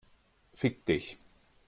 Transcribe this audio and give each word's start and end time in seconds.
Fick 0.55 0.83
dich! 0.87 1.19